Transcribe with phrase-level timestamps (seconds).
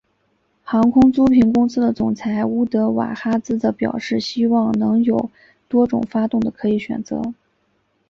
[0.63, 5.29] 航空租赁公司的总裁乌德瓦哈兹则表示希望能有
[5.67, 7.21] 多种发动的可以选择。